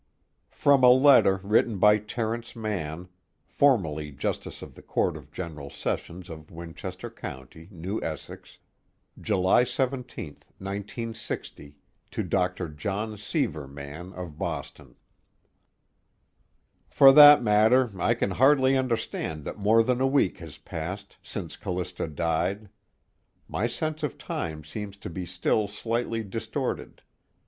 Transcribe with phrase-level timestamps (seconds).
[0.01, 3.07] III _From a letter written by Terence Mann,
[3.45, 8.57] formerly Justice of the Court of General Sessions of Winchester County, New Essex,
[9.21, 11.75] July 17, 1960,
[12.09, 12.67] to Dr.
[12.67, 14.95] John Sever Mann, of Boston_:...
[16.89, 21.55] For that matter, I can hardly understand that more than a week has passed since
[21.55, 22.69] Callista died.
[23.47, 27.03] My sense of time seems to be still slightly distorted.